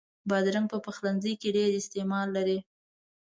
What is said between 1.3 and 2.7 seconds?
کې ډېر استعمال لري.